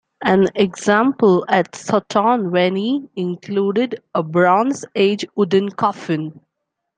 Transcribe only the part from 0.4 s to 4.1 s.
example at Sutton Veny included